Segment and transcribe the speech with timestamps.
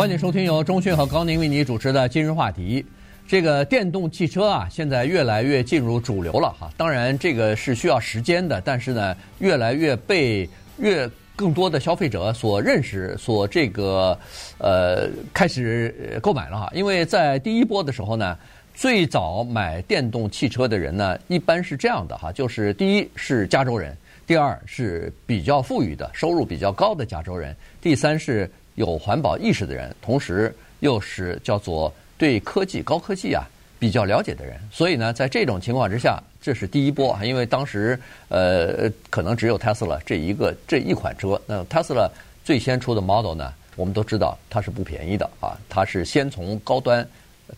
[0.00, 2.82] 欢迎收听由中讯和高宁为你主持的今日话题。
[3.28, 6.70] 这个电动汽车啊，现在越来越进入主流了哈。
[6.74, 14.18] 当然，这个是需要时间的，但是呢，越来越被越更多的消费者所认识，所这个
[14.56, 16.70] 呃开始购买了哈。
[16.74, 18.38] 因为在第一波的时候呢，
[18.72, 23.94] 最早买电动汽车的人呢，一般是这样的哈，就是第一是加州人，
[24.26, 28.50] 第二是比较富裕的、收入比较高的加州人，第三是。
[28.74, 33.44] 有环保意识的人，同时又是叫做对科技、高科技啊
[33.78, 37.18] 比较了解的人，所以呢，在这种情况之下，这是第一波。
[37.22, 37.98] 因为当时
[38.28, 41.40] 呃，可能只有 Tesla 这一个这一款车。
[41.46, 42.10] 那 Tesla
[42.44, 47.06] 最先出的 Model 呢，我们都知道它是不便宜的啊，它是先从高端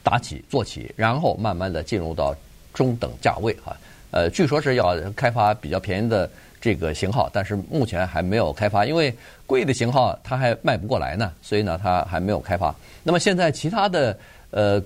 [0.02, 2.34] 打起做起，然后慢慢的进入到
[2.72, 3.76] 中等价位啊。
[4.12, 6.28] 呃，据说是要开发比较便宜的。
[6.62, 9.12] 这个型号，但是目前还没有开发，因为
[9.48, 12.72] 贵的型号它还卖不过来呢，所以呢，它还没有开发。
[13.02, 14.16] 那么现在其他的
[14.52, 14.80] 呃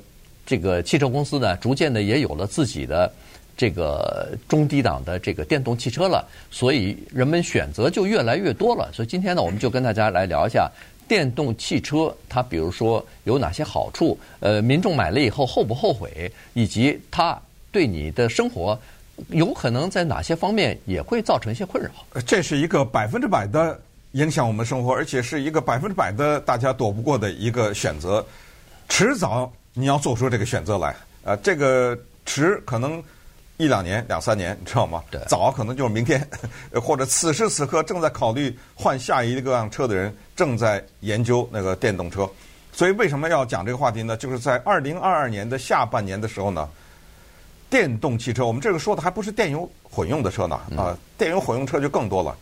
[0.47, 3.13] 这个汽车公司呢，逐渐的也有了自己的
[3.59, 8.91] 这个中低档的这个电动汽车了，所以人们选择就越来越多了。
[8.95, 10.71] 所以今天呢，我们就跟大家来聊一下
[11.07, 17.39] 电动汽车，它比如说有哪些好处，呃，民众买了以后后不后悔，以及它
[17.71, 18.79] 对你的生活。
[19.29, 21.91] 有可能在哪些方面也会造成一些困扰？
[22.27, 23.81] 这是一个百分之百的
[24.13, 28.25] 影响我们生活，而且是一个百分之百的大家躲不过的一个选择。
[28.89, 30.95] 迟早你要做出这个选择来，
[31.25, 33.03] 呃，这个迟可能
[33.57, 35.03] 一两年、两三年，你知道吗？
[35.11, 35.21] 对。
[35.27, 36.23] 早可能就是明天，
[36.83, 42.29] 或者此时此刻正在考虑换下一个辆车的人正在研究那个电动车。
[42.71, 44.15] 所以为什么要讲这个话题呢？
[44.17, 46.69] 就是在二零二二年的下半年的时候呢。
[47.69, 52.37] 电动汽车，我们这个说的还不是电油混用的车呢，啊，电油混用车就更多了。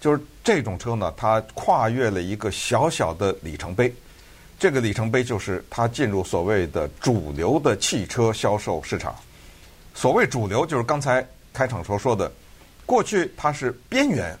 [0.00, 3.92] 就是这种车呢，它跨越了一个小小的里程碑，
[4.58, 9.14] 这个里程碑就是它进入所谓的主流的汽车销售市场。
[9.94, 12.30] 所谓主流，就是刚才开场所说的，
[12.86, 14.36] 过去它是边缘，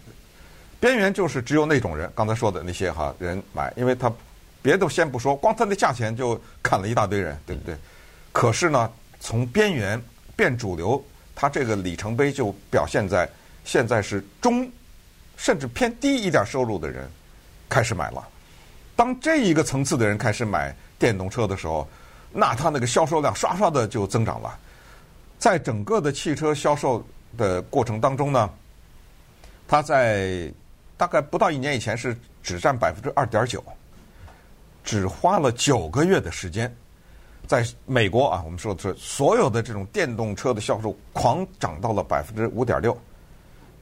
[0.80, 4.12] 边缘就是只有那种人，刚才说的那些哈人买，因为他
[4.62, 7.76] 别的先不说，光它的价钱就砍了一大堆人，对不对？
[8.32, 8.90] 可是呢，
[9.20, 10.02] 从边缘。
[10.36, 11.02] 变主流，
[11.34, 13.28] 它这个里程碑就表现在
[13.64, 14.70] 现在是中，
[15.36, 17.08] 甚至偏低一点收入的人
[17.68, 18.26] 开始买了。
[18.94, 21.88] 当这一个层次的人开始买电动车的时候，
[22.32, 24.58] 那它那个销售量刷刷的就增长了。
[25.38, 27.04] 在整个的汽车销售
[27.36, 28.50] 的过程当中呢，
[29.66, 30.52] 它在
[30.96, 33.64] 大概不到一年以前是只占百分之二点九，
[34.84, 36.72] 只花了九个月的时间。
[37.46, 42.96] 在美国啊，我们说的是所有的这种电动车的销售狂涨到了百分之五点六。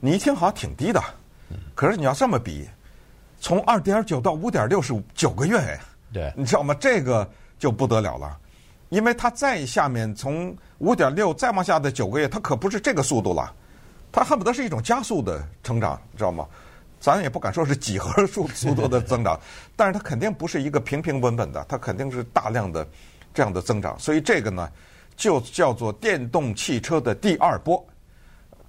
[0.01, 1.01] 你一听好像挺低的，
[1.75, 2.69] 可是你要这么比，
[3.39, 5.81] 从二点九到五点六是九个月哎，
[6.13, 6.75] 对，你知道吗？
[6.81, 7.29] 这个
[7.59, 8.37] 就不得了了，
[8.89, 13.55] 因为它再下面从五点六再往下的九个月，它可不是这个速度了，
[14.11, 16.47] 它恨不得是一种加速的成长，你知道吗？
[16.99, 19.39] 咱也不敢说是几何速速度的增长，
[19.77, 22.87] 但是它肯定不是一个平平稳稳的，它肯定是大量的。
[23.33, 24.69] 这样的增长，所以这个呢，
[25.17, 27.85] 就叫做电动汽车的第二波、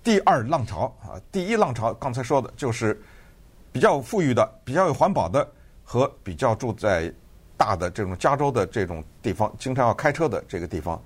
[0.04, 1.20] 第二浪潮啊。
[1.32, 3.02] 第一浪潮刚才说的就是
[3.72, 5.50] 比较富裕的、比较有环保的
[5.84, 7.12] 和比较住在
[7.58, 11.02] 大的这种加州的这种地方，经常要开车的这个地方。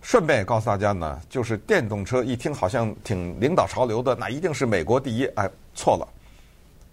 [0.00, 5.24] 顺便也告诉大家呢，就是电动车一听好像挺领导潮流的，那一定是美国第一。
[5.36, 6.06] 哎，错了，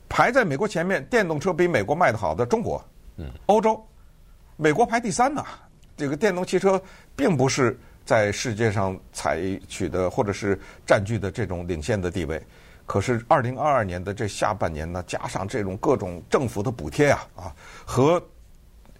[0.07, 2.81] 排在美国前面，电动车比美国卖得好的中国、
[3.47, 3.85] 欧洲，
[4.55, 5.43] 美国排第三呢。
[6.01, 6.81] 这个电动汽车
[7.16, 12.41] 并不是在世界上采取的或者是占据的这种领先的地位，
[12.88, 18.19] 可是二零二二年的这下半年呢，加上这种各种政府的补贴啊啊，和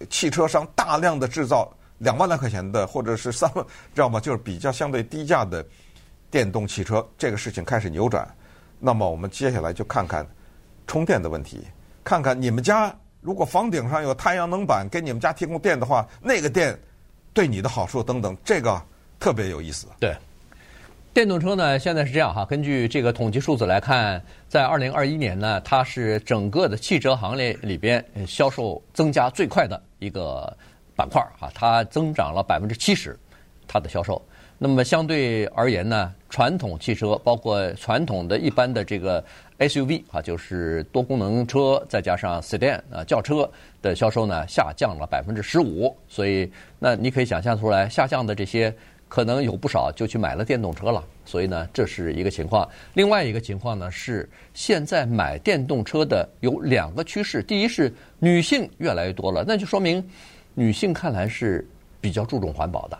[0.08, 1.68] 汽车商大量的制造
[1.98, 4.20] 两万来块钱的或者是 三万，知道吗？
[4.20, 5.66] 就是比较相对低价的
[6.30, 8.24] 电动汽车，这个事情开始扭转。
[8.78, 10.24] 那么我们接下来就看看
[10.86, 11.66] 充电的问题，
[12.04, 12.96] 看看你们家。
[13.24, 16.76] 如果房顶上有太阳能板给你们家提供电的话，那个电
[17.34, 18.80] 对你的好处等等，这个
[19.18, 19.86] 特别有意思。
[19.98, 20.14] 对，
[21.14, 30.54] 电动车呢，现在是这样哈，根据这个统计数字来看，在二零二一年呢，它是整个的汽车行业里边销售增加最快的一个
[30.94, 33.18] 板块哈，它增长了百分之七十，
[33.66, 34.20] 它的销售。
[34.64, 39.20] 那么相对而言呢，传统汽车包括传统的一般的这个
[39.58, 43.50] SUV 啊，就是多功能车，再加上 Sedan 啊轿车
[43.82, 45.92] 的销售呢下降了百分之十五。
[46.06, 46.48] 所以
[46.78, 48.72] 那你可以想象出来，下降的这些
[49.08, 51.02] 可能有不少就去买了电动车了。
[51.24, 52.68] 所以呢，这是一个情况。
[52.94, 60.08] 另外一个情况呢是，现在买电动车的有两个趋势：第一是女性越来越多了，那就说明
[60.54, 61.66] 女性看来是
[62.00, 62.96] 比较注重环保的；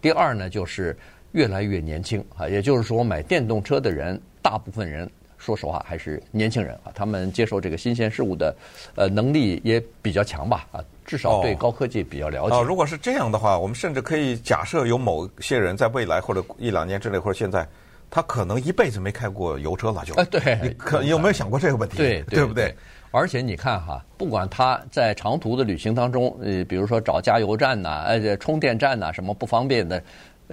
[0.00, 0.96] 第二呢，就是
[1.32, 5.10] 越来越年轻啊，也就是说，买电动车的人，大部分人。
[5.38, 8.54] 说实话，还是年轻人啊，他们接受这个新鲜事物的，
[8.94, 12.54] 呃，能力也比较强吧，啊，至少对高科技比较了解。
[12.54, 17.66] 哦，如果是这样的话，我们甚至可以假设有某些人在未来或者一两年之内或者现在，
[18.10, 20.12] 他可能一辈子没开过油车了，就。
[20.16, 20.58] 啊，对。
[20.62, 21.96] 你可有没有想过这个问题？
[21.96, 22.76] 对，对不对？
[23.10, 30.02] 而且你看哈，不管他在长途的旅行当中，呃，比如说找加油站呐，呃，充电站呐，什么不方便的，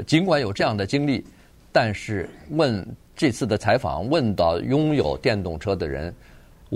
[0.06, 1.26] 尽管有这样的经历，
[1.72, 2.86] 但是问。
[3.20, 6.14] 这次的采访问到拥有电动车的人，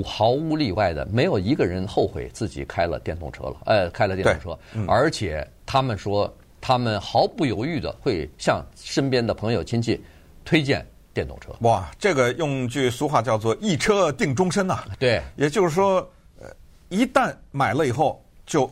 [0.03, 10.01] 毫无例外的没有一个人后悔自己开了电动车了，呃，开了电动车，嗯、而且他们说他们毫不犹豫的会向身边的朋友亲戚
[10.43, 10.83] 推荐
[11.13, 11.51] 电动车。
[11.61, 14.85] 哇，这个用句俗话叫做一车定终身呐、啊。
[14.99, 15.97] 对，也就是说，
[16.39, 16.47] 呃，
[16.89, 18.69] 一旦买了以后，就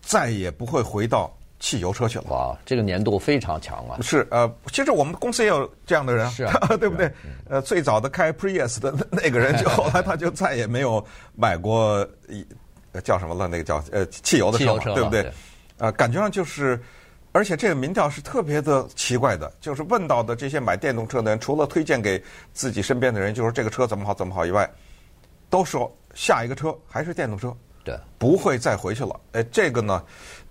[0.00, 1.32] 再也不会回到。
[1.64, 3.96] 汽油车去了，哇，这个年度非常强啊！
[4.02, 7.06] 是呃，其实我们公司也有这样的人，是啊， 对不对？
[7.06, 7.12] 啊、
[7.50, 11.06] 呃，最早的开 Prius 的那个人， 就后来他就再也没有
[11.36, 12.44] 买过一
[13.04, 15.22] 叫什么了，那个叫呃汽油的车，车对不对？
[15.22, 15.32] 对
[15.78, 16.82] 呃，感觉上就是，
[17.32, 24.70] 而且这个民调是特别的奇怪的，就是问到的这些买电动车的人，除了推荐给自己身边的人，就是这个车怎么好怎么好以外，
[25.48, 29.18] 都说下一个车还是电动车，对，不会再回去了。
[29.32, 30.04] 哎，这个呢？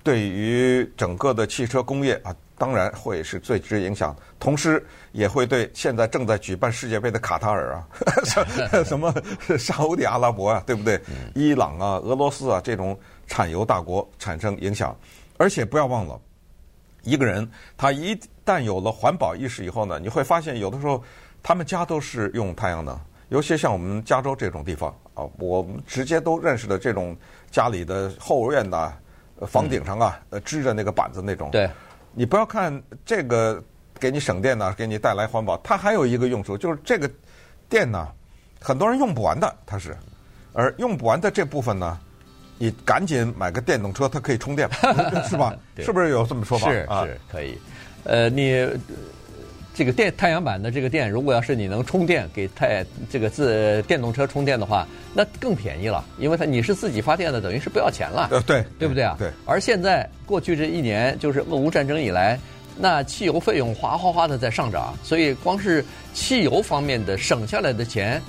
[0.04, 7.88] 对于整个的汽车工业啊，当然会是最直接影响，同时也会对现在正在举办世界杯的卡塔尔啊，
[8.84, 9.14] 什么
[9.60, 11.00] 沙乌地阿拉伯啊，对不对？
[11.36, 14.98] 伊朗啊、俄罗斯啊这种产油大国产生影响。
[15.38, 16.20] 而且不要忘了，
[17.04, 21.04] 一个人他一旦有了环保意识以后呢，你会发现有的时候
[21.44, 23.00] 他们家都是用太阳能，
[23.30, 27.16] 尤其像我们加州这种地方啊，我们直接都认识的这种
[27.50, 28.94] 家里的后院呐。
[29.48, 31.50] 房顶上啊，呃，支着那个板子那种。
[31.50, 31.68] 对，
[32.14, 33.60] 你不要看这个
[34.00, 37.10] 给你省电呢，给你带来环保，它还有一个用处，就是这个
[37.68, 38.08] 电呢，
[38.62, 39.98] 很多人用不完的，它是，
[40.54, 42.00] 而用不完的这部分呢，
[42.62, 44.70] 你赶紧买个电动车，它可以充电，
[45.28, 45.56] 是吧？
[45.80, 46.70] 是不是有这么说法？
[46.72, 47.58] 是是可以，
[48.04, 48.68] 呃，你。
[49.74, 58.28] 这个电太阳板的这个电，如果要是你能充电给太这个自电动车充电的话，那更便宜了，因为它你是自己发电的，等于是不要钱了。
[58.32, 59.16] 呃，对，对不对啊？
[59.18, 59.32] 对。
[59.46, 62.38] 而现在过去这一年，就是俄乌战争以来，
[62.78, 68.22] 那汽油费用哗哗哗的在上涨，所以光是汽油方面的省下来的钱，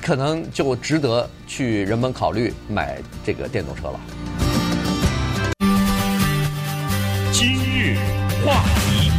[0.00, 4.00] 可能就值得去人们考虑买这个电动车了。
[7.32, 7.96] 今日
[8.44, 9.10] 话题。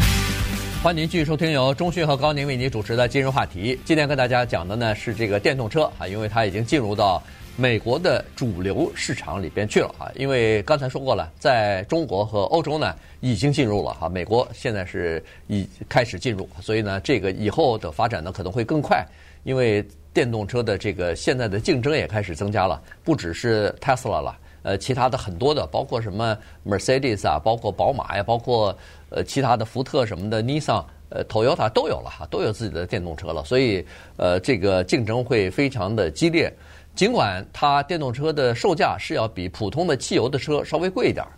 [0.84, 3.80] 欢迎您继续收听由中讯和高宁为您主持的今日话题。
[3.86, 7.22] 今天跟大家讲的呢是这个电动车啊，因为它已经进入到
[7.56, 10.10] 美国的主流市场里边去了啊。
[10.16, 19.06] 因为刚才说过了，在中国和欧洲呢已经进入了哈，美国现在是已开始进入，所以呢这个以后的发展呢可能会更快，
[19.44, 24.38] 因为电动车的这个现在的竞争也开始增加了，不只是 Tesla 了。
[24.64, 28.78] 呃，其他的很多的，包括什么 Mercedes 啊，包括宝马呀，包括
[29.10, 33.44] 呃其他的福特什么的，Nissan、呃 Toyota 都有了哈，都有自己的电动车了。
[33.44, 33.84] 所以
[34.18, 36.54] 呃，这个竞争会非常的激烈。
[36.94, 41.32] 尽管它电动车的售价是要比普通的汽油的车稍微贵一点儿，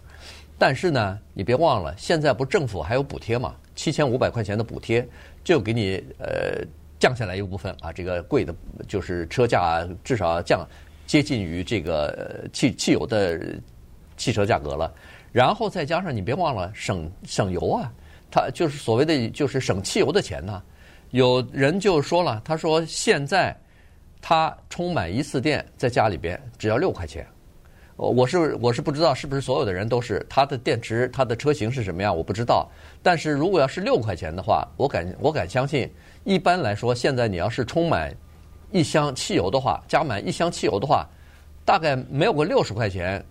[0.58, 3.56] 但是呢，你别忘了，现在不政府还有补贴嘛？
[3.74, 5.08] 七千五百块钱的补贴
[5.44, 6.62] 就给你呃
[7.03, 8.55] 降下来一部分啊，这个贵的
[8.88, 10.65] 就是车价至少降。
[11.05, 13.38] 接近于这个汽汽油的
[14.15, 14.89] 汽车价格了，
[15.33, 17.91] 然后再加上你别忘了省省油啊，
[18.31, 20.63] 它就是所谓的就是省汽油的钱呢。
[21.12, 23.53] 有人就说了，他说现在
[24.22, 27.27] 他充满一次电在家里边只要六块钱。
[27.96, 32.70] 我是我是不知道是不是所有的人都是它的电池它的车型是什么样，我不知道。
[33.02, 35.90] 但是如果要是六块钱的话，我敢我敢相信，
[36.24, 38.14] 一般来说现在你要是充满。
[38.76, 41.08] 一箱汽油的话，加满一箱汽油的话，
[41.64, 43.24] 大概没有个六十块钱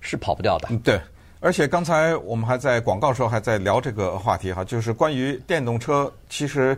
[0.00, 0.70] 是跑不掉的。
[0.82, 0.98] 对，
[1.38, 6.74] 而且刚才我们还在广告时候还在聊这个话题哈，就是关于电动车，其实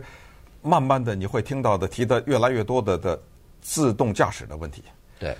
[0.61, 3.17] 慢慢的你会听到的提的越来越多的的
[3.61, 4.83] 自动驾驶的问题。
[5.17, 5.33] 对，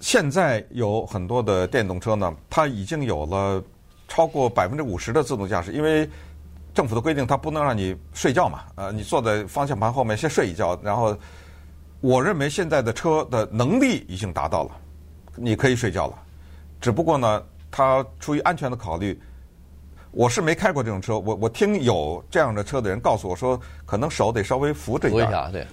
[0.00, 3.62] 现在有很多的电动车呢，它已经有了
[4.08, 6.08] 超过百分之五十的自动驾驶，因为
[6.74, 11.16] 政府的规定，它不能让你睡觉嘛，呃，你坐在方向盘后面先睡一觉，然后。
[12.00, 14.70] 我认为现在的车的能力已经达到了，
[15.34, 16.14] 你可以睡觉了。
[16.80, 19.20] 只不过呢，它出于安全的考虑，
[20.12, 25.26] 我是没开过这种车，我我听有这样的车的人告诉我说，可能手得稍微扶着一点。
[25.26, 25.66] 扶一下，对。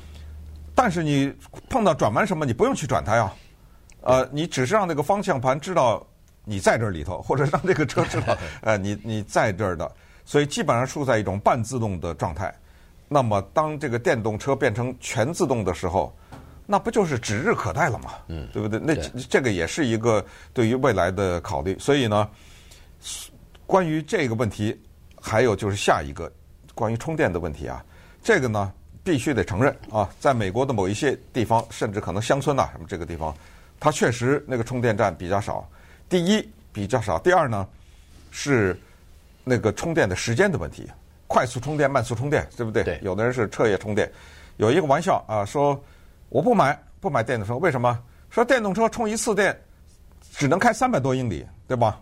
[0.73, 1.31] 但是你
[1.69, 3.31] 碰到转弯什么，你不用去转它呀。
[4.05, 6.05] 呃，你只是让那个方向盘知道
[6.43, 9.91] 你在这里头，或者让这个车知道， 呃，你你在这儿的。
[10.23, 12.53] 所以基本上处在一种半自动的状态。
[13.07, 16.11] 那么当这个电动车变成全自动的时候，
[16.65, 18.13] 那不就是指日可待了吗？
[18.27, 18.79] 嗯，对不对？
[18.79, 18.95] 那
[19.29, 21.77] 这个也是一个对于未来的考虑。
[21.77, 22.27] 所以呢，
[23.67, 24.75] 关于这个问题，
[25.21, 26.31] 还有就是下一个
[26.73, 27.85] 关于充电的问题啊，
[28.23, 33.35] 这个呢必须得承认啊，在美国的某一些地方，甚至可能乡村呐什么这个地方。
[33.79, 35.69] 它确实那个充电站比较少，
[36.09, 37.67] 第一比较少，第二呢
[38.31, 38.79] 是
[39.43, 40.89] 那个充电的时间的问题，
[41.27, 42.83] 快速充电、慢速充电，对不对？
[42.83, 42.99] 对。
[43.03, 44.11] 有的人是彻夜充电，
[44.57, 45.79] 有一个玩笑啊，说
[46.29, 48.01] 我不买不买电动车，为什么？
[48.31, 49.55] 说电动车充一次电
[50.31, 52.01] 只能开三百多英里，对吧？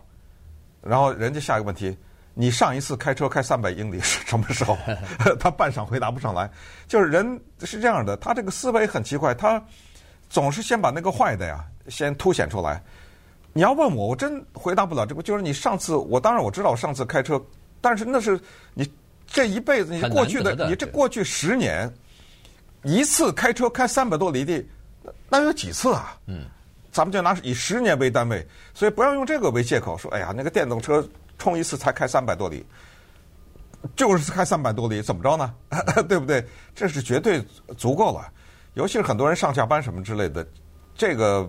[0.80, 1.96] 然后人家下一个问题，
[2.34, 4.76] 你上一次开车开三百英里是什么时候？
[5.38, 6.50] 他半晌回答不上来，
[6.86, 9.62] 就是人是这样的，他这个思维很奇怪，他。
[10.34, 12.82] 总是先把那个坏的呀，先凸显出来。
[13.52, 15.22] 你要问我，我真回答不了这个。
[15.22, 17.40] 就是你上次，我当然我知道我上次开车，
[17.80, 18.40] 但是那是
[18.74, 18.84] 你
[19.28, 21.88] 这一辈子，你过去的，的你这过去十年，
[22.82, 24.68] 一次开车开三百多里地，
[25.28, 26.18] 那有几次啊？
[26.26, 26.46] 嗯，
[26.90, 32.66] 咱们就拿以十年为单位，所以不要用这个为借口说，哎呀，那个电动车充一次才开三百多里，
[33.94, 35.54] 就是开三百多里，怎么着呢？
[36.08, 36.44] 对不对？
[36.74, 37.40] 这是绝对
[37.78, 38.32] 足够了。
[38.74, 40.46] 尤其是很多人上下班什么之类的，
[40.94, 41.48] 这个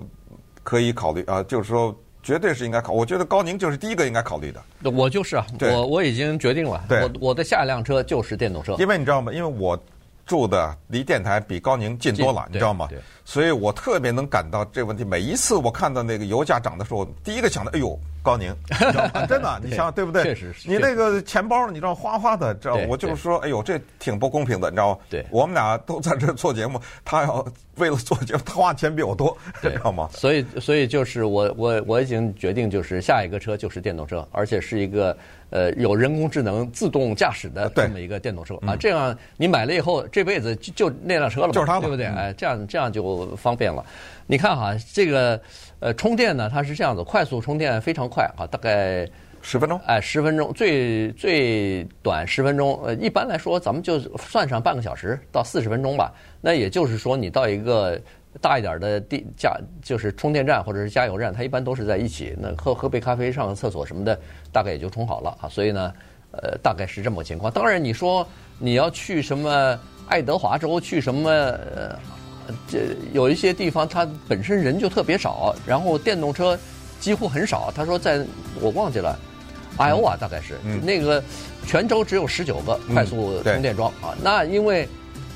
[0.63, 2.94] 可以考虑啊，就是说绝对是应该考。
[2.94, 4.91] 我觉得高宁就是第一个应该考虑的。
[4.91, 8.75] 我就是啊，我我已经决定了，我我的下一辆车就是电动车。
[8.79, 9.34] 因为你知道吗？
[9.34, 9.77] 因为我
[10.25, 12.88] 住的离电台比高宁近多了，你知道吗？
[13.24, 15.03] 所以我特别能感到这个问题。
[15.03, 18.00] 每一次我看到那个油价涨的时候，第一个想到，哎呦。
[18.25, 19.25] 高宁， 你知道吗？
[19.29, 20.24] 真的，你想想对不对？
[20.24, 20.67] 确实是。
[20.67, 22.75] 你那个钱包，你知道哗哗的，知道？
[22.88, 25.00] 我就是说，哎呦，这挺不公平的，你知道吗？
[25.10, 25.24] 对。
[25.29, 27.46] 我们俩都在这做节目，他要
[27.77, 30.10] 为了做节目，他花钱比我多，知道吗？
[30.12, 35.15] 所以，所以就是我，我我已经决定，就是下一个车就是电动车，而且是一个
[35.51, 38.75] 呃有人工智能自动驾驶的这么一个电动车啊。
[38.75, 42.05] 这样你买了以后，这辈子就就那辆车了，就是它，对不对？
[42.05, 43.86] 哎，这样这样就方便了。
[44.27, 45.39] 你看哈，这个。
[45.82, 49.08] 呃，充电呢，它是这样子，快速充电非常快啊，大概
[49.41, 52.82] 十分钟，哎，十分钟，最最短十分钟。
[52.84, 56.12] 呃，一般来说，咱们就算上半个小时到四十分钟吧。
[56.41, 58.00] 那也就是说，你到一个
[58.41, 62.34] 大一点的地加，就是充电站或者是加油站，它一般都是在一起。
[62.39, 64.17] 那喝喝杯咖啡、上个厕所什么的，
[64.51, 65.50] 大概也就充好了啊。
[65.50, 65.94] 所以呢，
[66.32, 67.51] 呃，大概是这么个情况。
[67.51, 68.25] 当然，你说
[68.58, 69.77] 你要去什么
[70.08, 71.29] 爱德华州，去什么？
[71.29, 72.00] 呃
[72.67, 76.57] 这有一些地方，它本身人就特别少，然后电动车
[76.99, 77.71] 几乎很少。
[77.75, 78.25] 他说，在
[78.59, 79.17] 我忘记了，
[79.77, 81.23] 艾欧瓦大概是、嗯、那个
[81.65, 84.15] 全州只有十九个快速充电桩、嗯、啊。
[84.23, 84.87] 那因为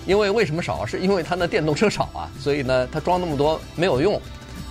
[0.05, 0.85] 因为为什么少？
[0.85, 4.19] 是因为它的电动车少啊，所以呢，它装那么多没有用。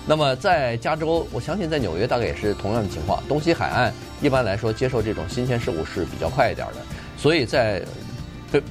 [0.06, 3.22] 那么在加州，我相信在纽约大概也是同样的情况。
[3.28, 3.92] 东西海岸
[4.22, 6.76] 一般来说接受这种新鲜事物是比较快一点的，
[7.18, 7.82] 所以在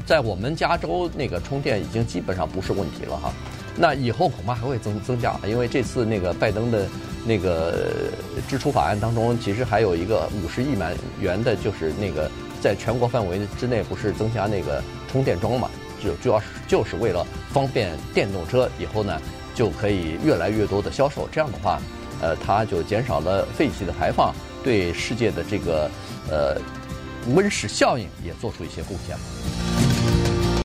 [0.03, 3.31] 在我们加州那个充电已经基本上不是问题了哈。
[3.77, 6.87] 那以后恐怕还会增增加，因为这次那个拜登的
[7.23, 7.91] 那个
[8.47, 12.29] 支出法案当中，其实还有一个五十亿美元的，就是那个
[12.59, 15.69] 在全国范围之内不是增加那个充电桩嘛，
[16.03, 19.21] 就主要是就是为了方便电动车以后呢
[19.53, 21.79] 就可以越来越多的销售，这样的话，
[22.19, 25.89] 呃，它就减少了废气的排放，对世界的这个
[26.31, 26.59] 呃
[27.35, 29.76] 温室效应也做出一些贡献。